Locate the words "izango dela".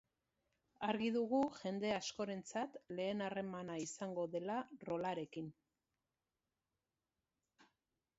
3.83-4.55